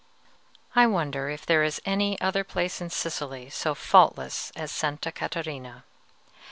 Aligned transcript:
I 0.75 0.87
wonder 0.87 1.29
if 1.29 1.45
there 1.45 1.61
is 1.63 1.79
any 1.85 2.19
other 2.19 2.43
place 2.43 2.81
in 2.81 2.89
Sicily 2.89 3.51
so 3.51 3.75
faultless 3.75 4.51
as 4.55 4.71
Sta. 4.71 5.11
Catarina? 5.11 5.83